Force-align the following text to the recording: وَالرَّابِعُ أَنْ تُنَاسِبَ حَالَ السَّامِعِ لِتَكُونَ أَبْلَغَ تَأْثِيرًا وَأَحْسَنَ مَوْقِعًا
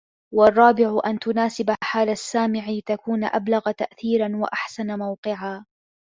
وَالرَّابِعُ 0.33 0.99
أَنْ 1.05 1.19
تُنَاسِبَ 1.19 1.75
حَالَ 1.83 2.09
السَّامِعِ 2.09 2.69
لِتَكُونَ 2.71 3.23
أَبْلَغَ 3.23 3.71
تَأْثِيرًا 3.71 4.31
وَأَحْسَنَ 4.35 4.97
مَوْقِعًا 4.99 5.65